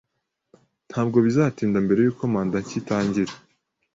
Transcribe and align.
Ntabwo 0.89 1.17
bizatinda 1.25 1.77
mbere 1.85 1.99
yuko 2.01 2.23
manda 2.33 2.55
nshya 2.63 2.77
itangira. 2.81 3.33